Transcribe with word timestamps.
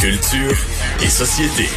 Culture 0.00 0.56
et 1.02 1.10
société. 1.10 1.68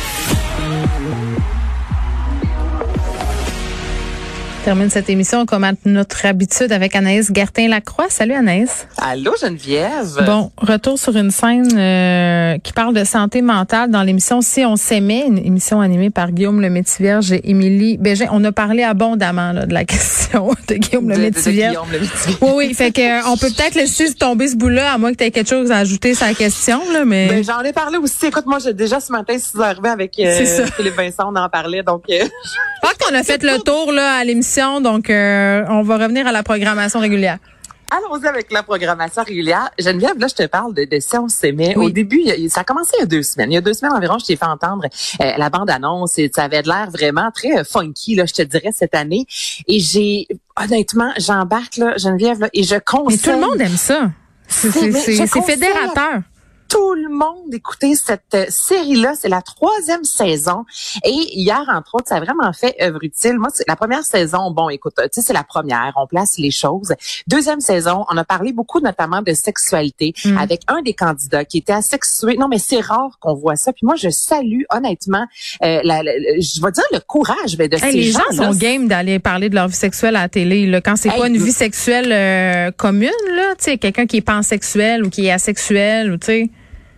Termine 4.64 4.90
cette 4.90 5.10
émission 5.10 5.46
comme 5.46 5.66
à 5.66 5.74
notre 5.84 6.26
habitude 6.26 6.72
avec 6.72 6.96
Anaïs 6.96 7.34
Gertin-Lacroix. 7.34 8.06
Salut 8.08 8.34
Anaïs. 8.34 8.88
Allô 8.98 9.34
Geneviève. 9.42 10.24
Bon, 10.26 10.52
retour 10.58 10.98
sur 10.98 11.18
une 11.18 11.32
scène 11.32 11.78
euh, 11.78 12.58
qui 12.60 12.72
parle 12.72 12.94
de 12.94 13.04
santé 13.04 13.42
mentale 13.42 13.92
dans 13.92 14.04
l'émission 14.04 14.40
Si 14.40 14.64
on 14.64 14.78
s'aimait, 14.78 15.26
une 15.28 15.38
émission 15.38 15.82
animée 15.82 16.12
par 16.12 16.32
Guillaume 16.32 16.62
Le 16.62 16.70
Métivierge 16.70 17.34
et 17.34 17.50
Émilie 17.50 17.98
Bégin. 17.98 18.28
On 18.32 18.42
a 18.46 18.54
parlé 18.54 18.84
abondamment 18.84 19.52
là, 19.52 19.66
de 19.66 19.74
la 19.74 19.84
question 19.86 20.52
de 20.70 20.76
Guillaume 20.76 21.10
Le 21.10 21.18
Métivierge. 21.18 21.76
Oui, 22.42 22.52
oui, 22.56 22.74
fait 22.74 22.92
que 22.92 23.02
euh, 23.02 23.28
on 23.28 23.36
peut 23.36 23.50
peut-être 23.50 23.76
laisser 23.76 24.14
tomber 24.14 24.48
ce 24.48 24.56
bout-là 24.56 24.94
à 24.94 24.98
moins 24.98 25.12
que 25.12 25.18
tu 25.18 25.26
aies 25.26 25.32
quelque 25.32 25.50
chose 25.50 25.72
à 25.72 25.80
ajouter 25.80 26.14
sur 26.14 26.26
la 26.26 26.34
question 26.34 26.80
là, 26.94 27.04
mais 27.04 27.28
ben, 27.28 27.44
j'en 27.44 27.60
ai 27.64 27.74
parlé 27.74 27.98
aussi. 27.98 28.28
Écoute, 28.28 28.46
moi 28.46 28.60
j'ai 28.60 28.74
déjà 28.74 29.02
ce 29.02 29.12
matin 29.12 29.38
si 29.38 29.52
vous 29.54 29.62
arrivez 29.62 29.90
avec 29.90 30.18
euh, 30.20 30.46
Philippe 30.78 30.96
Vincent, 30.96 31.30
on 31.30 31.36
en 31.36 31.50
parlait 31.50 31.84
donc 31.84 32.04
Je 32.08 32.24
pense 32.84 32.94
qu'on 32.94 33.16
a 33.16 33.24
fait 33.24 33.44
le 33.44 33.60
tour 33.60 33.92
là 33.92 34.18
à 34.18 34.24
l'émission 34.24 34.82
donc 34.82 35.10
euh, 35.10 35.64
on 35.70 35.84
va 35.84 35.98
revenir 35.98 36.28
à 36.28 36.32
la 36.32 36.44
programmation 36.44 37.00
régulière. 37.00 37.38
Allons-y 37.96 38.26
avec 38.28 38.52
la 38.52 38.64
programmation 38.64 39.24
régulière. 39.24 39.70
Geneviève, 39.78 40.18
là, 40.18 40.28
je 40.28 40.34
te 40.34 40.48
parle 40.48 40.74
de, 40.74 40.86
de 40.86 41.00
Si 41.00 41.16
on 41.16 41.28
s'aimait. 41.28 41.76
Au 41.76 41.92
début, 41.92 42.24
ça 42.50 42.62
a 42.62 42.64
commencé 42.64 42.92
il 42.98 43.02
y 43.02 43.04
a 43.04 43.06
deux 43.06 43.22
semaines. 43.22 43.52
Il 43.52 43.54
y 43.54 43.58
a 43.58 43.62
deux 43.62 43.76
semaines 43.76 43.94
environ, 43.94 44.18
je 44.18 44.26
t'ai 44.26 44.36
fait 44.36 44.46
entendre 44.46 44.86
euh, 45.22 45.32
la 45.38 45.50
bande-annonce 45.52 46.18
et 46.18 46.32
ça 46.34 46.46
avait 46.46 46.64
l'air 46.64 46.90
vraiment 46.92 47.30
très 47.30 47.60
euh, 47.60 47.64
funky, 47.64 48.16
là, 48.16 48.26
je 48.26 48.34
te 48.34 48.42
dirais, 48.42 48.72
cette 48.74 48.96
année. 48.96 49.28
Et 49.68 49.80
j'ai, 49.80 50.28
honnêtement, 50.60 51.12
j'embarque, 51.18 51.78
là, 51.78 51.96
Geneviève, 51.98 52.40
là, 52.40 52.50
et 52.54 52.64
je 52.64 52.78
conseille... 52.84 53.20
Mais 53.24 53.32
tout 53.32 53.40
le 53.40 53.46
monde 53.46 53.62
aime 53.62 53.78
ça. 53.78 54.10
C'est 54.48 55.42
fédérateur 55.42 56.22
tout 56.74 56.96
le 56.96 57.10
monde 57.10 57.54
écouter 57.54 57.94
cette 57.96 58.34
euh, 58.34 58.46
série-là. 58.50 59.14
C'est 59.16 59.30
la 59.30 59.44
troisième 59.44 60.04
saison. 60.04 60.66
Et 61.06 61.12
hier, 61.12 61.64
entre 61.72 61.96
autres, 61.96 62.08
ça 62.08 62.16
a 62.16 62.20
vraiment 62.20 62.52
fait 62.52 62.76
œuvre 62.82 63.04
utile. 63.04 63.38
Moi, 63.38 63.50
c'est 63.54 63.68
la 63.68 63.76
première 63.76 64.04
saison. 64.04 64.50
Bon, 64.50 64.70
écoute, 64.70 64.96
tu 64.98 65.04
sais, 65.12 65.22
c'est 65.22 65.34
la 65.34 65.44
première. 65.44 65.94
On 65.98 66.08
place 66.08 66.40
les 66.40 66.50
choses. 66.50 66.94
Deuxième 67.28 67.60
saison, 67.60 68.06
on 68.10 68.18
a 68.18 68.24
parlé 68.24 68.54
beaucoup 68.54 68.80
notamment 68.80 69.22
de 69.22 69.34
sexualité 69.34 70.14
mm. 70.26 70.38
avec 70.40 70.62
un 70.68 70.82
des 70.82 70.96
candidats 70.96 71.46
qui 71.46 71.60
était 71.60 71.74
asexué. 71.74 72.38
Non, 72.38 72.48
mais 72.48 72.58
c'est 72.58 72.82
rare 72.82 73.18
qu'on 73.20 73.36
voit 73.36 73.56
ça. 73.56 73.72
Puis 73.72 73.86
moi, 73.86 73.96
je 73.96 74.10
salue 74.10 74.64
honnêtement, 74.72 75.26
euh, 75.64 75.80
la, 75.84 76.02
je 76.02 76.60
vais 76.60 76.72
dire 76.72 76.84
le 76.92 77.00
courage 77.06 77.56
ben, 77.56 77.68
de 77.68 77.78
ces 77.78 77.92
les 77.92 78.04
gens. 78.04 78.22
Les 78.32 78.38
gens 78.38 78.46
sont 78.46 78.58
game 78.58 78.88
d'aller 78.88 79.20
parler 79.20 79.50
de 79.50 79.56
leur 79.56 79.68
vie 79.68 79.76
sexuelle 79.76 80.16
à 80.16 80.24
la 80.24 80.30
télé. 80.30 80.66
Là, 80.66 80.82
quand 80.82 80.96
c'est 80.96 81.10
pas 81.10 81.28
une 81.28 81.38
vie 81.38 81.52
sexuelle 81.52 82.12
euh, 82.12 82.72
commune, 82.72 83.12
là, 83.36 83.54
tu 83.60 83.66
sais, 83.66 83.78
quelqu'un 83.78 84.08
qui 84.08 84.18
est 84.18 84.22
pansexuel 84.22 85.06
ou 85.06 85.12
qui 85.12 85.28
est 85.28 85.32
asexuel, 85.32 86.12
ou 86.12 86.18
tu 86.18 86.26
sais. 86.26 86.50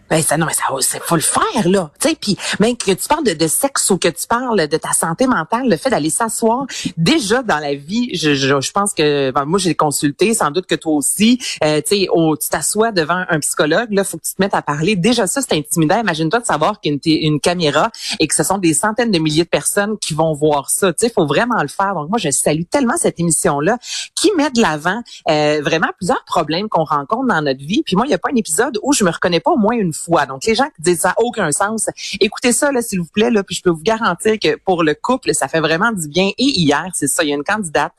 Ben 0.10 0.22
ça 0.22 0.38
non 0.38 0.46
mais 0.46 0.54
ça 0.54 1.00
faut 1.02 1.16
le 1.16 1.22
faire 1.22 1.68
là, 1.68 1.90
tu 2.00 2.10
sais 2.10 2.16
puis 2.16 2.38
même 2.60 2.78
que 2.78 2.92
tu 2.92 3.08
parles 3.08 3.24
de, 3.24 3.34
de, 3.34 3.48
sexe 3.48 3.90
ou 3.90 3.98
que 3.98 4.08
tu 4.08 4.28
parles 4.28 4.68
de 4.68 4.78
ta 4.78 4.94
santé 4.94 5.26
mentale, 5.26 5.68
le 5.68 5.78
fait 5.78 5.90
d'aller 5.90 6.12
s'asseoir 6.12 6.66
déjà 6.96 7.42
dans 7.42 7.58
la 7.58 7.74
vie, 7.74 8.12
je, 8.14 8.36
je, 8.36 8.62
je 8.62 8.72
pense 8.72 8.94
que 8.94 9.32
ben, 9.32 9.46
moi 9.46 9.58
j'ai 9.58 9.74
consulté, 9.74 10.36
sans 10.36 10.52
doute 10.52 10.68
que 10.68 10.76
toi 10.76 10.94
aussi, 10.94 11.40
euh, 11.64 11.82
tu 11.82 12.06
sais 12.06 12.08
tu 12.08 12.50
t'assois 12.50 12.92
devant 12.92 13.24
un 13.28 13.40
psychologue, 13.40 13.92
là 13.92 14.04
faut 14.04 14.18
que 14.18 14.24
tu 14.28 14.36
te 14.36 14.42
mettes 14.42 14.54
à 14.54 14.62
parler. 14.62 14.96
Déjà 14.96 15.26
ça 15.26 15.42
c'est 15.42 15.56
intimidant, 15.56 16.00
imagine-toi 16.00 16.40
de 16.40 16.46
savoir 16.46 16.80
qu'il 16.80 17.00
y 17.04 17.16
a 17.16 17.28
une, 17.28 17.40
caméra 17.40 17.92
et 18.20 18.28
que 18.28 18.36
ce 18.36 18.44
sont 18.44 18.60
des 18.60 18.74
centaines 18.74 19.12
de 19.12 19.20
milliers 19.20 19.44
de 19.44 19.50
personnes 19.50 19.98
qui 19.98 20.14
vont 20.14 20.34
voir 20.34 20.70
ça, 20.70 20.94
tu 20.94 21.06
sais 21.06 21.12
faut 21.12 21.26
vraiment 21.26 21.62
le 21.62 21.68
faire. 21.68 21.96
Donc 21.96 22.10
moi 22.10 22.20
je 22.20 22.30
salue 22.30 22.64
tellement 22.70 22.98
cette 22.98 23.20
émission 23.20 23.60
là 23.60 23.80
qui 24.14 24.32
met 24.38 24.52
de 24.52 24.62
l'avant 24.62 25.02
euh, 25.30 25.62
vraiment 25.64 25.90
plusieurs 25.98 26.24
problèmes 26.26 26.70
qu'on 26.70 26.84
rencontre 26.84 27.28
dans 27.28 27.42
notre 27.42 27.66
vie. 27.66 27.82
Puis 27.84 27.96
moi 27.96 28.06
il 28.06 28.12
y 28.12 28.14
a 28.14 28.20
pas 28.20 28.30
un 28.32 28.36
épisode 28.36 28.78
où 28.84 28.94
je 28.94 29.04
me 29.04 29.10
reconnais 29.10 29.40
pas 29.40 29.52
au 29.52 29.58
moins 29.58 29.76
une 29.76 29.94
fois. 29.96 30.26
Donc, 30.26 30.44
les 30.46 30.56
gens 30.56 30.70
qui 30.76 30.82
disent 30.82 31.00
ça 31.00 31.10
n'a 31.10 31.16
aucun 31.18 31.52
sens, 31.52 31.90
écoutez 32.20 32.52
ça, 32.52 32.72
là, 32.72 32.82
s'il 32.82 33.00
vous 33.00 33.08
plaît, 33.08 33.32
là, 33.32 33.44
puis 33.44 33.56
je 33.56 33.62
peux 33.62 33.70
vous 33.70 33.84
garantir 33.84 34.38
que 34.40 34.58
pour 34.58 34.84
le 34.84 34.94
couple, 34.94 35.34
ça 35.34 35.48
fait 35.48 35.60
vraiment 35.60 35.92
du 35.92 36.08
bien. 36.08 36.30
Et 36.38 36.60
hier, 36.60 36.86
c'est 36.94 37.08
ça, 37.08 37.24
il 37.24 37.30
y 37.30 37.32
a 37.32 37.36
une 37.36 37.44
candidate, 37.44 37.94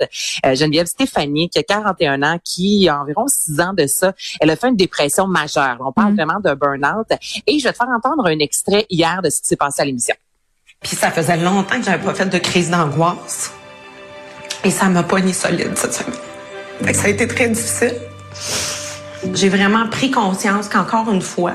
euh, 0.44 0.54
Geneviève 0.54 0.86
Stéphanie, 0.86 1.48
qui 1.48 1.58
a 1.58 1.62
41 1.62 2.22
ans, 2.22 2.38
qui 2.44 2.88
a 2.88 3.00
environ 3.00 3.26
6 3.28 3.60
ans 3.60 3.72
de 3.72 3.86
ça, 3.86 4.12
elle 4.40 4.50
a 4.50 4.56
fait 4.56 4.68
une 4.68 4.76
dépression 4.76 5.26
majeure. 5.26 5.76
On 5.80 5.92
parle 5.92 6.12
mm. 6.12 6.16
vraiment 6.16 6.40
de 6.40 6.54
burn-out. 6.54 7.06
Et 7.46 7.58
je 7.58 7.64
vais 7.64 7.72
te 7.72 7.76
faire 7.76 7.88
entendre 7.88 8.26
un 8.26 8.38
extrait 8.38 8.86
hier 8.90 9.22
de 9.22 9.30
ce 9.30 9.40
qui 9.40 9.48
s'est 9.48 9.56
passé 9.56 9.82
à 9.82 9.84
l'émission. 9.84 10.14
Puis 10.82 10.96
ça 10.96 11.10
faisait 11.10 11.36
longtemps 11.36 11.78
que 11.78 11.84
j'avais 11.84 12.04
pas 12.04 12.14
fait 12.14 12.26
de 12.26 12.38
crise 12.38 12.70
d'angoisse. 12.70 13.52
Et 14.64 14.70
ça 14.70 14.86
m'a 14.86 15.02
pogné 15.02 15.32
solide 15.32 15.76
cette 15.76 15.94
semaine. 15.94 16.94
ça 16.94 17.06
a 17.06 17.08
été 17.08 17.26
très 17.26 17.48
difficile. 17.48 17.94
J'ai 19.34 19.48
vraiment 19.48 19.88
pris 19.88 20.10
conscience 20.10 20.68
qu'encore 20.68 21.10
une 21.10 21.22
fois, 21.22 21.54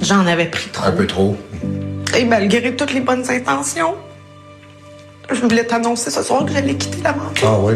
j'en 0.00 0.26
avais 0.26 0.46
pris 0.46 0.70
trop. 0.70 0.86
Un 0.86 0.92
peu 0.92 1.06
trop. 1.06 1.36
Et 2.16 2.24
malgré 2.24 2.74
toutes 2.74 2.92
les 2.92 3.00
bonnes 3.00 3.28
intentions, 3.30 3.94
je 5.30 5.40
voulais 5.40 5.64
t'annoncer 5.64 6.10
ce 6.10 6.22
soir 6.22 6.44
que 6.44 6.52
j'allais 6.52 6.74
quitter 6.74 7.02
l'aventure. 7.02 7.48
Ah 7.48 7.58
oui? 7.60 7.74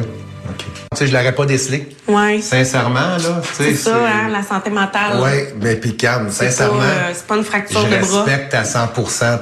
OK. 0.49 0.57
Tu 0.57 0.97
sais, 0.97 1.07
je 1.07 1.13
l'aurais 1.13 1.35
pas 1.35 1.47
décelé. 1.47 1.89
Oui. 2.09 2.41
Sincèrement, 2.43 3.17
là. 3.17 3.43
C'est 3.53 3.75
ça, 3.75 3.97
hein, 3.97 4.29
la 4.29 4.43
santé 4.43 4.71
mentale. 4.71 5.21
Oui, 5.23 5.55
mais 5.61 5.77
puis 5.77 5.97
calme, 5.97 6.31
sincèrement. 6.31 6.81
Euh, 6.81 7.11
c'est 7.13 7.27
pas 7.27 7.37
une 7.37 7.45
fracture 7.45 7.85
de 7.85 7.89
bras. 7.89 8.01
Je 8.01 8.31
respecte 8.31 8.55
à 8.55 8.65
100 8.65 8.89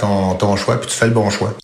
ton, 0.00 0.34
ton 0.34 0.56
choix, 0.56 0.80
puis 0.80 0.90
tu 0.90 0.96
fais 0.96 1.06
le 1.06 1.12
bon 1.12 1.30
choix. 1.30 1.54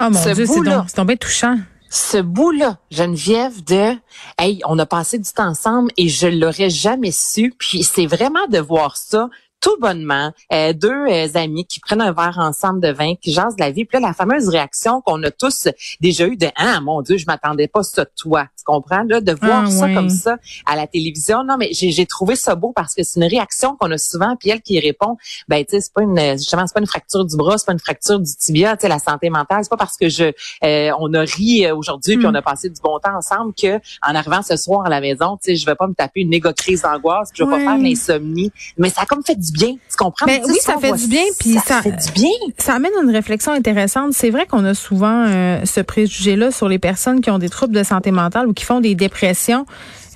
Oh 0.00 0.10
mon 0.10 0.22
Dieu, 0.32 0.46
c'est 0.46 0.94
tombé 0.94 1.16
touchant 1.16 1.56
ce 1.94 2.18
bout-là, 2.18 2.78
Geneviève, 2.90 3.62
de 3.64 3.94
Hey, 4.38 4.60
on 4.66 4.78
a 4.78 4.86
passé 4.86 5.18
du 5.18 5.30
temps 5.30 5.48
ensemble 5.48 5.92
et 5.96 6.08
je 6.08 6.26
l'aurais 6.26 6.70
jamais 6.70 7.12
su. 7.12 7.54
Puis 7.58 7.84
c'est 7.84 8.06
vraiment 8.06 8.46
de 8.48 8.58
voir 8.58 8.96
ça 8.96 9.28
tout 9.64 9.78
bonnement, 9.80 10.30
euh, 10.52 10.74
deux 10.74 10.90
euh, 10.90 11.26
amis 11.36 11.64
qui 11.64 11.80
prennent 11.80 12.02
un 12.02 12.12
verre 12.12 12.36
ensemble 12.38 12.80
de 12.80 12.92
vin, 12.92 13.14
qui 13.14 13.32
jasent 13.32 13.56
de 13.56 13.62
la 13.62 13.70
vie. 13.70 13.86
Puis 13.86 13.98
là, 13.98 14.08
la 14.08 14.12
fameuse 14.12 14.50
réaction 14.50 15.00
qu'on 15.00 15.22
a 15.22 15.30
tous 15.30 15.68
déjà 16.02 16.26
eu 16.26 16.36
de 16.36 16.48
«Ah, 16.56 16.82
mon 16.82 17.00
Dieu, 17.00 17.16
je 17.16 17.24
m'attendais 17.24 17.66
pas 17.66 17.82
ça 17.82 18.04
de 18.04 18.10
toi.» 18.14 18.46
Tu 18.58 18.64
comprends? 18.64 19.04
Là, 19.04 19.22
de 19.22 19.32
voir 19.32 19.64
ah, 19.66 19.70
ça 19.70 19.88
comme 19.94 20.10
ça 20.10 20.36
à 20.66 20.76
la 20.76 20.86
télévision. 20.86 21.44
Non, 21.44 21.56
mais 21.56 21.70
j'ai 21.72 22.04
trouvé 22.04 22.36
ça 22.36 22.54
beau 22.56 22.74
parce 22.76 22.94
que 22.94 23.02
c'est 23.02 23.18
une 23.18 23.26
réaction 23.26 23.74
qu'on 23.76 23.90
a 23.90 23.96
souvent. 23.96 24.36
Puis 24.36 24.50
elle 24.50 24.60
qui 24.60 24.78
répond, 24.78 25.16
ben, 25.48 25.64
tu 25.64 25.70
sais, 25.70 25.80
c'est 25.80 25.94
pas 25.94 26.02
une, 26.02 26.18
justement, 26.32 26.66
c'est 26.66 26.74
pas 26.74 26.80
une 26.80 26.86
fracture 26.86 27.24
du 27.24 27.34
bras, 27.34 27.56
c'est 27.56 27.64
pas 27.66 27.72
une 27.72 27.78
fracture 27.78 28.20
du 28.20 28.36
tibia, 28.36 28.76
tu 28.76 28.82
sais, 28.82 28.88
la 28.88 28.98
santé 28.98 29.30
mentale. 29.30 29.60
C'est 29.62 29.70
pas 29.70 29.78
parce 29.78 29.96
que 29.96 30.10
je, 30.10 30.24
euh, 30.62 30.90
on 30.98 31.14
a 31.14 31.20
ri 31.20 31.70
aujourd'hui 31.72 32.18
puis 32.18 32.26
on 32.26 32.32
hmm. 32.32 32.36
a 32.36 32.42
passé 32.42 32.68
du 32.68 32.82
bon 32.82 32.98
temps 32.98 33.16
ensemble 33.16 33.54
que 33.54 33.76
en 34.06 34.14
arrivant 34.14 34.42
ce 34.42 34.58
soir 34.58 34.84
à 34.84 34.90
la 34.90 35.00
maison, 35.00 35.38
tu 35.42 35.52
sais, 35.52 35.56
je 35.56 35.64
vais 35.64 35.74
pas 35.74 35.86
me 35.86 35.94
taper 35.94 36.20
une 36.20 36.28
méga 36.28 36.52
crise 36.52 36.82
d'angoisse, 36.82 37.30
je 37.32 37.42
vais 37.42 37.50
pas 37.50 37.58
faire 37.58 37.78
l'insomnie. 37.78 38.52
Mais 38.76 38.90
ça 38.90 39.02
a 39.02 39.06
comme 39.06 39.24
fait 39.24 39.36
du 39.36 39.53
bien. 39.54 39.68
Tu 39.88 39.96
comprends? 39.96 40.26
Ben, 40.26 40.42
oui, 40.46 40.56
ça 40.60 40.76
fait 40.78 40.92
du 40.92 41.06
bien. 41.06 41.24
Puis 41.38 41.54
ça, 41.64 41.80
fait 41.80 41.92
du 41.92 42.12
bien. 42.12 42.30
Ça 42.58 42.74
amène 42.74 42.92
une 43.02 43.10
réflexion 43.10 43.52
intéressante. 43.52 44.12
C'est 44.12 44.30
vrai 44.30 44.46
qu'on 44.46 44.64
a 44.64 44.74
souvent 44.74 45.24
euh, 45.26 45.64
ce 45.64 45.80
préjugé-là 45.80 46.50
sur 46.50 46.68
les 46.68 46.78
personnes 46.78 47.20
qui 47.20 47.30
ont 47.30 47.38
des 47.38 47.48
troubles 47.48 47.74
de 47.74 47.82
santé 47.82 48.10
mentale 48.10 48.46
ou 48.46 48.52
qui 48.52 48.64
font 48.64 48.80
des 48.80 48.94
dépressions. 48.94 49.64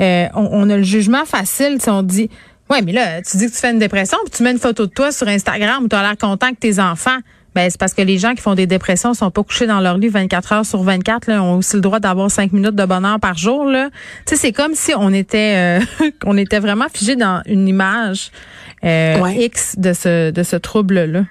Euh, 0.00 0.26
on, 0.34 0.68
a 0.70 0.76
le 0.76 0.82
jugement 0.82 1.24
facile 1.24 1.78
si 1.80 1.88
on 1.90 2.02
dit, 2.02 2.30
ouais, 2.70 2.82
mais 2.82 2.92
là, 2.92 3.22
tu 3.22 3.36
dis 3.36 3.46
que 3.46 3.52
tu 3.52 3.58
fais 3.58 3.70
une 3.70 3.78
dépression, 3.78 4.18
puis 4.24 4.32
tu 4.36 4.42
mets 4.42 4.52
une 4.52 4.58
photo 4.58 4.86
de 4.86 4.92
toi 4.92 5.10
sur 5.10 5.26
Instagram 5.26 5.84
où 5.84 5.88
tu 5.88 5.96
as 5.96 6.02
l'air 6.02 6.16
content 6.16 6.50
que 6.50 6.58
tes 6.58 6.78
enfants. 6.78 7.18
Ben, 7.54 7.68
c'est 7.70 7.80
parce 7.80 7.94
que 7.94 8.02
les 8.02 8.18
gens 8.18 8.34
qui 8.34 8.42
font 8.42 8.54
des 8.54 8.66
dépressions 8.66 9.14
sont 9.14 9.30
pas 9.30 9.42
couchés 9.42 9.66
dans 9.66 9.80
leur 9.80 9.98
lit 9.98 10.08
24 10.08 10.52
heures 10.52 10.66
sur 10.66 10.82
24, 10.82 11.26
là, 11.26 11.42
ont 11.42 11.56
aussi 11.56 11.74
le 11.74 11.82
droit 11.82 11.98
d'avoir 11.98 12.30
5 12.30 12.52
minutes 12.52 12.76
de 12.76 12.84
bonheur 12.84 13.18
par 13.18 13.36
jour, 13.36 13.64
là. 13.64 13.88
Tu 14.26 14.34
sais, 14.34 14.36
c'est 14.36 14.52
comme 14.52 14.74
si 14.74 14.92
on 14.96 15.12
était, 15.12 15.80
euh, 15.80 16.10
qu'on 16.22 16.36
était 16.36 16.60
vraiment 16.60 16.86
figé 16.92 17.16
dans 17.16 17.42
une 17.46 17.66
image 17.66 18.30
euh, 18.84 19.30
X 19.36 19.78
de 19.78 19.92
ce, 19.92 20.30
de 20.30 20.42
ce 20.42 20.56
trouble-là. 20.56 21.24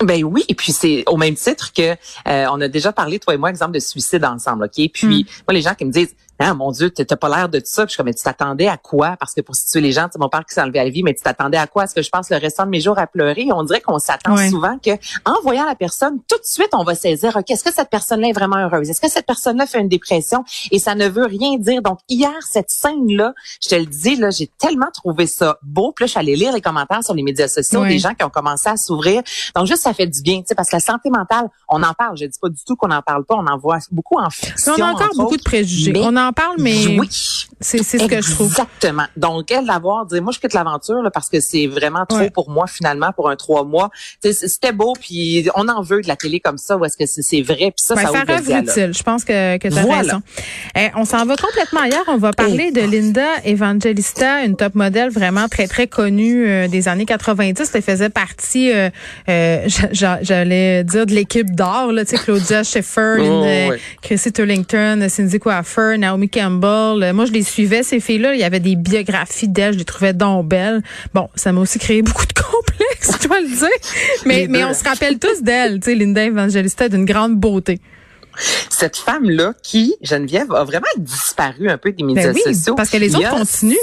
Ben 0.00 0.22
oui, 0.22 0.44
et 0.48 0.54
puis 0.54 0.72
c'est 0.72 1.02
au 1.08 1.16
même 1.16 1.34
titre 1.34 1.72
que 1.72 1.90
euh, 2.28 2.46
on 2.52 2.60
a 2.60 2.68
déjà 2.68 2.92
parlé 2.92 3.18
toi 3.18 3.34
et 3.34 3.36
moi 3.36 3.50
exemple 3.50 3.72
de 3.72 3.80
suicide 3.80 4.24
ensemble, 4.24 4.64
ok? 4.64 4.90
Puis 4.92 5.24
hmm. 5.24 5.42
moi 5.48 5.54
les 5.54 5.62
gens 5.62 5.74
qui 5.74 5.84
me 5.84 5.90
disent 5.90 6.14
ah 6.38 6.54
mon 6.54 6.70
Dieu, 6.70 6.90
t'as 6.90 7.16
pas 7.16 7.28
l'air 7.28 7.48
de 7.48 7.60
ça. 7.64 7.84
Puis 7.84 7.90
je 7.90 7.92
suis 7.92 7.96
comme, 7.96 8.06
mais 8.06 8.14
tu 8.14 8.22
t'attendais 8.22 8.68
à 8.68 8.76
quoi? 8.76 9.16
Parce 9.18 9.34
que 9.34 9.40
pour 9.40 9.56
situer 9.56 9.80
les 9.80 9.92
gens, 9.92 10.08
c'est 10.10 10.18
mon 10.18 10.28
père 10.28 10.44
qui 10.46 10.54
s'est 10.54 10.60
enlevé 10.60 10.78
à 10.78 10.84
la 10.84 10.90
vie, 10.90 11.02
mais 11.02 11.14
tu 11.14 11.22
t'attendais 11.22 11.58
à 11.58 11.66
quoi? 11.66 11.84
Est-ce 11.84 11.94
que 11.94 12.02
je 12.02 12.10
passe 12.10 12.30
le 12.30 12.36
restant 12.36 12.64
de 12.64 12.70
mes 12.70 12.80
jours 12.80 12.98
à 12.98 13.06
pleurer? 13.06 13.48
On 13.52 13.64
dirait 13.64 13.80
qu'on 13.80 13.98
s'attend 13.98 14.36
souvent 14.48 14.78
que, 14.78 14.90
en 15.24 15.40
voyant 15.42 15.66
la 15.66 15.74
personne, 15.74 16.18
tout 16.28 16.38
de 16.38 16.44
suite, 16.44 16.70
on 16.72 16.84
va 16.84 16.94
saisir, 16.94 17.36
OK, 17.36 17.50
est-ce 17.50 17.64
que 17.64 17.72
cette 17.72 17.90
personne-là 17.90 18.28
est 18.28 18.32
vraiment 18.32 18.56
heureuse? 18.56 18.88
Est-ce 18.90 19.00
que 19.00 19.10
cette 19.10 19.26
personne-là 19.26 19.66
fait 19.66 19.80
une 19.80 19.88
dépression? 19.88 20.44
Et 20.70 20.78
ça 20.78 20.94
ne 20.94 21.08
veut 21.08 21.26
rien 21.26 21.56
dire. 21.58 21.82
Donc, 21.82 21.98
hier, 22.08 22.32
cette 22.48 22.70
scène-là, 22.70 23.34
je 23.62 23.68
te 23.68 23.74
le 23.74 23.86
dis, 23.86 24.16
là, 24.16 24.30
j'ai 24.30 24.46
tellement 24.46 24.90
trouvé 24.92 25.26
ça 25.26 25.58
beau. 25.62 25.92
Puis 25.94 26.04
là, 26.04 26.06
je 26.06 26.10
suis 26.12 26.20
allée 26.20 26.36
lire 26.36 26.52
les 26.52 26.60
commentaires 26.60 27.02
sur 27.02 27.14
les 27.14 27.22
médias 27.22 27.48
sociaux 27.48 27.84
des 27.84 27.98
gens 27.98 28.14
qui 28.14 28.24
ont 28.24 28.30
commencé 28.30 28.68
à 28.68 28.76
s'ouvrir. 28.76 29.22
Donc, 29.54 29.66
juste, 29.66 29.82
ça 29.82 29.92
fait 29.92 30.06
du 30.06 30.22
bien, 30.22 30.38
tu 30.38 30.48
sais, 30.48 30.54
parce 30.54 30.68
que 30.68 30.76
la 30.76 30.80
santé 30.80 31.10
mentale, 31.10 31.48
on 31.68 31.82
en 31.82 31.94
parle. 31.94 32.16
Je 32.16 32.24
dis 32.24 32.38
pas 32.40 32.48
du 32.48 32.62
tout 32.64 32.76
qu'on 32.76 32.90
en 32.90 33.02
parle 33.02 33.24
pas. 33.24 33.34
On 33.34 33.46
en 33.46 33.58
voit 33.58 33.78
beaucoup 33.90 34.18
en 34.18 34.30
fiction. 34.30 34.74
On 34.78 34.82
a 34.82 34.92
encore 34.92 35.14
beaucoup 35.16 35.36
de 35.36 35.42
préjugés. 35.42 35.92
On 35.96 36.16
parle, 36.32 36.56
mais 36.58 36.98
oui. 36.98 37.08
c'est 37.60 37.82
ce 37.82 38.06
que 38.06 38.20
je 38.22 38.30
trouve. 38.32 38.48
Exactement. 38.48 39.04
Donc, 39.16 39.50
elle, 39.50 39.66
d'avoir 39.66 40.06
dit, 40.06 40.20
moi, 40.20 40.32
je 40.32 40.38
quitte 40.40 40.54
l'aventure 40.54 40.96
parce 41.12 41.28
que 41.28 41.40
c'est 41.40 41.66
vraiment 41.66 42.04
trop 42.06 42.18
Ouais. 42.18 42.30
pour 42.30 42.50
moi, 42.50 42.66
finalement, 42.66 43.12
pour 43.12 43.30
un 43.30 43.36
trois 43.36 43.64
mois. 43.64 43.90
C'était 44.20 44.72
beau, 44.72 44.92
puis 45.00 45.48
on 45.54 45.68
en 45.68 45.82
veut 45.82 46.00
de 46.02 46.08
la 46.08 46.16
télé 46.16 46.40
comme 46.40 46.58
ça, 46.58 46.76
où 46.76 46.84
est-ce 46.84 46.96
que 46.96 47.04
c'est 47.06 47.42
vrai, 47.42 47.56
puis 47.72 47.74
ça, 47.76 47.94
Ben, 47.94 48.02
ça 48.12 48.24
dialogue. 48.24 48.68
utile. 48.68 48.92
Je 48.96 49.02
pense 49.02 49.24
que, 49.24 49.56
que 49.58 49.68
tu 49.68 49.76
as 49.78 49.82
Voilà. 49.82 49.96
raison. 49.98 50.22
Eh, 50.76 50.88
on 50.96 51.04
s'en 51.04 51.24
va 51.24 51.36
complètement 51.36 51.80
ailleurs. 51.82 52.04
On 52.08 52.16
va 52.16 52.32
parler 52.32 52.70
de 52.72 52.80
Linda 52.80 53.26
Evangelista, 53.44 54.44
une 54.44 54.56
top 54.56 54.74
modèle 54.74 55.10
vraiment 55.10 55.48
très, 55.48 55.66
très 55.68 55.86
connue 55.86 56.48
euh, 56.48 56.68
des 56.68 56.88
années 56.88 57.04
90. 57.06 57.70
Elle 57.74 57.82
faisait 57.82 58.08
partie, 58.10 58.72
euh, 58.72 58.90
euh, 59.28 59.62
j'a- 59.66 59.88
j'a- 59.92 60.18
j'allais 60.22 60.82
dire, 60.84 61.06
de 61.06 61.12
l'équipe 61.14 61.54
d'or. 61.54 61.90
Tu 61.98 62.06
sais, 62.06 62.16
Claudia 62.16 62.62
Schiffer, 62.64 63.16
Oh, 63.20 63.22
euh, 63.44 63.68
ouais. 63.70 63.80
Chrissy 64.02 64.32
Turlington, 64.32 65.06
Cindy 65.08 65.38
Coiffer, 65.38 65.96
Naomi 65.98 66.17
Campbell. 66.26 67.02
Euh, 67.02 67.12
Moi, 67.12 67.26
je 67.26 67.32
les 67.32 67.42
suivais, 67.42 67.82
ces 67.82 68.00
filles-là. 68.00 68.34
Il 68.34 68.40
y 68.40 68.44
avait 68.44 68.58
des 68.60 68.74
biographies 68.74 69.46
d'elles. 69.48 69.74
Je 69.74 69.78
les 69.78 69.84
trouvais 69.84 70.12
donc 70.12 70.48
belles. 70.48 70.82
Bon, 71.14 71.28
ça 71.36 71.52
m'a 71.52 71.60
aussi 71.60 71.78
créé 71.78 72.02
beaucoup 72.02 72.26
de 72.26 72.32
complexes, 72.32 73.12
je 73.22 73.28
dois 73.28 73.40
le 73.40 73.48
dire. 73.48 73.68
Mais, 74.24 74.64
on 74.64 74.74
se 74.74 74.82
rappelle 74.84 75.18
tous 75.18 75.42
d'elle. 75.42 75.78
Tu 75.80 75.90
sais, 75.90 75.94
Linda 75.94 76.24
Evangelista 76.24 76.88
d'une 76.88 77.04
grande 77.04 77.36
beauté. 77.36 77.80
Cette 78.70 78.96
femme-là, 78.96 79.52
qui, 79.62 79.96
Geneviève, 80.02 80.52
a 80.52 80.64
vraiment 80.64 80.86
disparu 80.96 81.68
un 81.68 81.76
peu 81.78 81.92
des 81.92 82.02
médias 82.04 82.32
Ben 82.32 82.34
oui, 82.46 82.54
sociaux. 82.54 82.74
parce 82.76 82.90
que 82.90 82.96
les 82.96 83.14
autres 83.16 83.26
a- 83.26 83.38
continuent. 83.38 83.76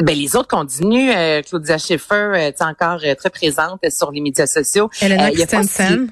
Ben, 0.00 0.16
les 0.18 0.34
autres 0.34 0.48
continuent. 0.48 1.10
Euh, 1.14 1.42
Claudia 1.42 1.78
Schiffer, 1.78 2.14
euh, 2.14 2.50
tu 2.50 2.56
sais, 2.58 2.64
encore 2.64 2.98
euh, 3.04 3.14
très 3.14 3.30
présente 3.30 3.78
euh, 3.84 3.90
sur 3.90 4.10
les 4.10 4.20
médias 4.20 4.46
sociaux. 4.48 4.90
Elena 5.00 5.28
Euh, 5.28 5.30
Christensen. 5.30 6.08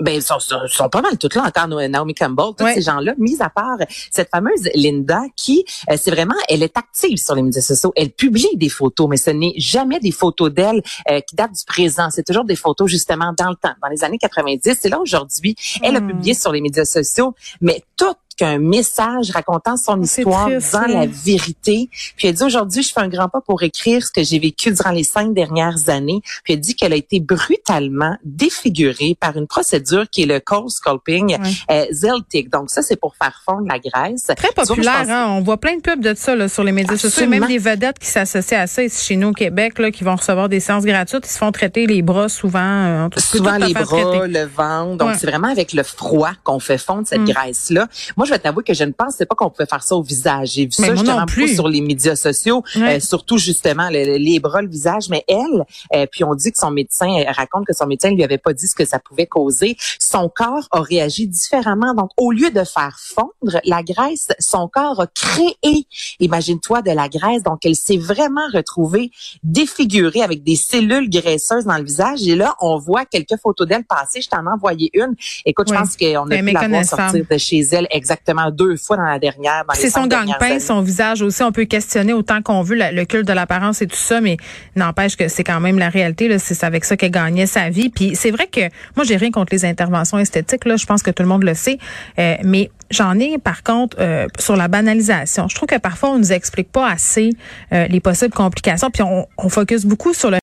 Ben, 0.00 0.14
ils 0.14 0.22
sont, 0.22 0.38
sont, 0.38 0.60
sont 0.66 0.88
pas 0.88 1.02
mal 1.02 1.18
toutes 1.18 1.34
là 1.34 1.42
encore, 1.46 1.68
Naomi 1.68 2.14
Campbell, 2.14 2.46
tous 2.56 2.64
Ouais. 2.64 2.74
ces 2.74 2.82
gens-là, 2.82 3.14
mis 3.18 3.40
à 3.40 3.50
part 3.50 3.76
cette 4.10 4.30
fameuse 4.30 4.68
Linda 4.74 5.22
qui, 5.36 5.64
euh, 5.90 5.96
c'est 6.00 6.10
vraiment, 6.10 6.34
elle 6.48 6.62
est 6.62 6.76
active 6.76 7.18
sur 7.18 7.34
les 7.34 7.42
médias 7.42 7.60
sociaux. 7.60 7.92
Elle 7.96 8.10
publie 8.10 8.56
des 8.56 8.68
photos, 8.68 9.08
mais 9.08 9.16
ce 9.16 9.30
n'est 9.30 9.52
jamais 9.56 10.00
des 10.00 10.12
photos 10.12 10.50
d'elle 10.50 10.82
euh, 11.10 11.20
qui 11.20 11.36
datent 11.36 11.52
du 11.52 11.64
présent. 11.66 12.08
C'est 12.10 12.24
toujours 12.26 12.44
des 12.44 12.56
photos 12.56 12.90
justement 12.90 13.32
dans 13.38 13.50
le 13.50 13.56
temps, 13.56 13.74
dans 13.82 13.88
les 13.88 14.02
années 14.04 14.18
90. 14.18 14.76
C'est 14.80 14.88
là 14.88 14.98
aujourd'hui, 15.00 15.54
elle 15.82 15.96
a 15.96 16.00
Hmm. 16.00 16.08
publié 16.08 16.34
sur 16.34 16.50
les 16.52 16.60
médias 16.60 16.84
sociaux, 16.86 17.34
mais 17.60 17.82
tout 17.96 18.14
qu'un 18.40 18.58
message 18.58 19.30
racontant 19.32 19.76
son 19.76 20.02
C'est 20.04 20.22
histoire, 20.22 20.46
triste, 20.46 20.66
disant 20.66 20.86
la 20.88 21.06
vérité. 21.06 21.88
Puis 22.16 22.28
elle 22.28 22.34
dit 22.34 22.42
aujourd'hui, 22.42 22.82
je 22.82 22.92
fais 22.92 23.00
un 23.00 23.08
grand 23.08 23.28
pas 23.28 23.40
pour 23.40 23.62
écrire 23.62 24.04
ce 24.04 24.10
que 24.10 24.22
j'ai 24.22 24.38
vécu 24.38 24.72
durant 24.72 24.90
les 24.92 25.04
cinq 25.04 25.34
dernières 25.34 25.88
années. 25.88 26.20
Puis 26.44 26.54
elle 26.54 26.60
dit 26.60 26.74
qu'elle 26.74 26.92
a 26.92 26.96
été 26.96 27.20
brutalement 27.20 28.16
défigurée 28.24 29.16
par 29.20 29.36
une 29.36 29.46
procédure 29.46 30.08
qui 30.10 30.22
est 30.22 30.26
le 30.26 30.40
cold 30.40 30.70
sculpting 30.70 31.36
euh, 31.70 31.84
Zeltic. 31.90 32.50
Donc 32.50 32.70
ça, 32.70 32.82
c'est 32.82 32.96
pour 32.96 33.14
faire 33.16 33.42
fondre 33.44 33.66
la 33.68 33.78
graisse. 33.78 34.26
Très 34.36 34.52
populaire, 34.54 35.04
hein? 35.08 35.26
On 35.30 35.42
voit 35.42 35.58
plein 35.58 35.76
de 35.76 35.80
pubs 35.82 36.00
de 36.00 36.14
ça 36.14 36.34
là, 36.34 36.48
sur 36.48 36.64
les 36.64 36.72
médias 36.72 36.96
sociaux. 36.96 37.26
Même 37.26 37.46
des 37.46 37.58
vedettes 37.58 37.98
qui 37.98 38.06
s'associent 38.08 38.58
à 38.60 38.66
ça 38.66 38.82
ici 38.82 39.04
chez 39.06 39.16
nous 39.16 39.28
au 39.28 39.32
Québec, 39.32 39.78
là, 39.78 39.90
qui 39.90 40.02
vont 40.04 40.16
recevoir 40.16 40.48
des 40.48 40.60
séances 40.60 40.84
gratuites. 40.84 41.24
Ils 41.26 41.30
se 41.32 41.38
font 41.38 41.52
traiter 41.52 41.86
les 41.86 42.02
bras 42.02 42.28
souvent. 42.28 42.58
euh, 42.60 43.04
en 43.04 43.10
tout- 43.10 43.20
Souvent 43.20 43.56
les 43.56 43.72
bras, 43.74 43.84
traiter. 43.84 44.26
le 44.28 44.44
ventre. 44.46 44.96
Donc 44.96 45.08
Ouais. 45.10 45.14
c'est 45.18 45.26
vraiment 45.26 45.48
avec 45.48 45.72
le 45.72 45.82
froid 45.82 46.30
qu'on 46.44 46.58
fait 46.58 46.78
fondre 46.78 47.06
cette 47.06 47.20
Mm. 47.20 47.30
graisse-là. 47.32 47.86
Moi, 48.16 48.26
je 48.30 48.34
vais 48.34 48.38
t'avouer 48.40 48.62
que 48.64 48.74
je 48.74 48.84
ne 48.84 48.92
pensais 48.92 49.26
pas 49.26 49.34
qu'on 49.34 49.50
pouvait 49.50 49.66
faire 49.66 49.82
ça 49.82 49.96
au 49.96 50.02
visage. 50.02 50.52
J'ai 50.52 50.64
vu 50.66 50.70
Mais 50.78 50.86
ça 50.88 50.94
justement 50.94 51.26
plus. 51.26 51.42
beaucoup 51.42 51.54
sur 51.54 51.68
les 51.68 51.80
médias 51.80 52.16
sociaux, 52.16 52.62
Ouais. 52.76 52.96
euh, 52.96 53.00
surtout 53.00 53.38
justement 53.38 53.88
le- 53.90 54.16
les 54.16 54.38
bras, 54.40 54.62
le 54.62 54.68
visage. 54.68 55.08
Mais 55.10 55.24
elle, 55.28 55.64
euh, 55.94 56.06
puis 56.10 56.24
on 56.24 56.34
dit 56.34 56.52
que 56.52 56.58
son 56.58 56.70
médecin 56.70 57.08
elle 57.18 57.30
raconte 57.32 57.66
que 57.66 57.72
son 57.74 57.86
médecin 57.86 58.10
lui 58.12 58.22
avait 58.24 58.38
pas 58.38 58.52
dit 58.52 58.66
ce 58.68 58.74
que 58.74 58.84
ça 58.84 58.98
pouvait 58.98 59.26
causer. 59.26 59.76
Son 59.98 60.28
corps 60.28 60.68
a 60.70 60.80
réagi 60.80 61.26
différemment. 61.26 61.94
Donc 61.94 62.10
au 62.16 62.30
lieu 62.32 62.50
de 62.50 62.62
faire 62.64 62.96
fondre 63.00 63.60
la 63.64 63.82
graisse, 63.82 64.28
son 64.38 64.68
corps 64.68 65.00
a 65.00 65.06
créé, 65.08 65.86
imagine-toi, 66.20 66.82
de 66.82 66.90
la 66.92 67.08
graisse. 67.08 67.42
Donc 67.42 67.64
elle 67.66 67.76
s'est 67.76 67.96
vraiment 67.98 68.46
retrouvée 68.52 69.10
défigurée 69.42 70.22
avec 70.22 70.42
des 70.42 70.56
cellules 70.56 71.10
graisseuses 71.10 71.64
dans 71.64 71.76
le 71.76 71.84
visage. 71.84 72.22
Et 72.26 72.36
là, 72.36 72.54
on 72.60 72.78
voit 72.78 73.04
quelques 73.04 73.36
photos 73.42 73.66
d'elle 73.66 73.84
passer. 73.84 74.20
Je 74.20 74.28
t'en 74.28 74.44
ai 74.44 74.50
envoyé 74.54 74.90
une. 74.94 75.14
Écoute, 75.44 75.68
je 75.68 75.74
pense 75.74 75.96
qu'on 75.96 76.26
a 76.26 76.28
Ben, 76.28 76.44
pu 76.46 76.52
la 76.52 76.68
voir 76.68 76.84
sortir 76.84 77.24
de 77.30 77.38
chez 77.38 77.60
elle 77.72 77.86
exactement 77.90 78.19
deux 78.52 78.76
fois 78.76 78.96
dans 78.96 79.04
la 79.04 79.18
dernière. 79.18 79.64
dans 79.66 79.74
les 79.74 79.80
C'est 79.80 79.90
son 79.90 80.06
gang-pain, 80.06 80.60
son 80.60 80.80
visage 80.82 81.22
aussi. 81.22 81.42
On 81.42 81.52
peut 81.52 81.64
questionner 81.64 82.12
autant 82.12 82.42
qu'on 82.42 82.62
veut 82.62 82.76
la- 82.76 82.92
le 82.92 83.04
culte 83.04 83.26
de 83.26 83.32
l'apparence 83.32 83.82
et 83.82 83.86
tout 83.86 83.96
ça, 83.96 84.20
mais 84.20 84.36
n'empêche 84.76 85.16
que 85.16 85.28
c'est 85.28 85.44
quand 85.44 85.60
même 85.60 85.78
la 85.78 85.88
réalité. 85.88 86.38
C'est 86.38 86.62
avec 86.64 86.84
ça 86.84 86.96
qu'elle 86.96 87.10
gagnait 87.10 87.46
sa 87.46 87.70
vie. 87.70 87.88
Puis 87.90 88.14
c'est 88.14 88.30
vrai 88.30 88.46
que 88.46 88.60
moi, 88.96 89.04
j'ai 89.04 89.16
rien 89.16 89.30
contre 89.30 89.52
les 89.52 89.64
interventions 89.64 90.18
esthétiques. 90.18 90.64
Là, 90.64 90.76
je 90.76 90.86
pense 90.86 91.02
que 91.02 91.10
tout 91.10 91.22
le 91.22 91.28
monde 91.28 91.44
le 91.44 91.54
sait. 91.54 91.78
Euh, 92.18 92.36
mais 92.44 92.70
j'en 92.90 93.18
ai 93.18 93.38
par 93.38 93.62
contre 93.62 93.96
euh, 94.00 94.26
sur 94.38 94.56
la 94.56 94.68
banalisation. 94.68 95.48
Je 95.48 95.54
trouve 95.54 95.68
que 95.68 95.78
parfois 95.78 96.10
on 96.10 96.18
nous 96.18 96.32
explique 96.32 96.70
pas 96.70 96.88
assez 96.88 97.30
euh, 97.72 97.86
les 97.88 98.00
possibles 98.00 98.34
complications. 98.34 98.90
Puis 98.90 99.02
on, 99.02 99.26
on 99.38 99.48
focus 99.48 99.84
beaucoup 99.86 100.12
sur 100.14 100.30
le 100.30 100.38